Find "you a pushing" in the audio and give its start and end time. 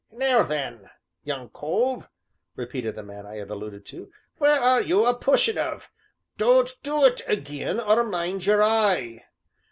4.81-5.59